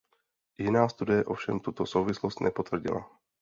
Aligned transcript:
Jiná 0.57 0.89
studie 0.89 1.25
ovšem 1.25 1.59
tuto 1.59 1.85
souvislost 1.85 2.39
nepotvrdila. 2.41 3.17